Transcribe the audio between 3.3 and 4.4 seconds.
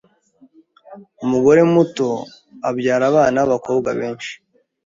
babakobwa benshi